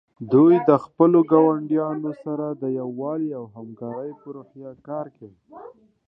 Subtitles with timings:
[0.31, 5.39] دوی د خپلو ګاونډیانو سره د یووالي او همکارۍ په روحیه کار کوي.